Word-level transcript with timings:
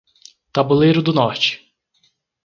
Tabuleiro 0.51 0.99
do 1.03 1.13
Norte 1.13 1.61